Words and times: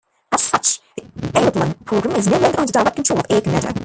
As 0.31 0.41
such, 0.41 0.79
the 1.15 1.27
Aeroplan 1.37 1.75
program 1.85 2.15
is 2.15 2.25
no 2.25 2.39
longer 2.39 2.59
under 2.61 2.71
direct 2.73 2.95
control 2.95 3.19
of 3.19 3.25
Air 3.29 3.41
Canada. 3.41 3.79